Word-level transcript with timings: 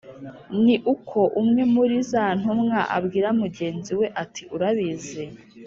ni 0.63 0.75
uko 0.93 1.19
umwe 1.41 1.61
muri 1.73 1.95
za 2.11 2.25
ntumwa 2.39 2.79
abwira 2.97 3.29
mugenzi 3.41 3.91
we 3.99 4.07
ati"urabizi 4.23 5.23